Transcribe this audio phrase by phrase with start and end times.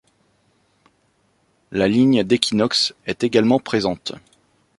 [1.71, 4.13] La ligne d'équinoxe est également présente.